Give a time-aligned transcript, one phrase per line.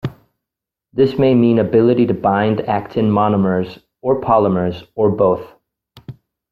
[0.91, 5.53] This may mean ability to bind actin monomers, or polymers, or both.